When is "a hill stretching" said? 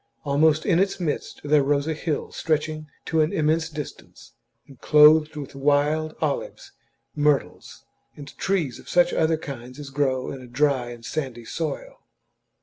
1.85-2.87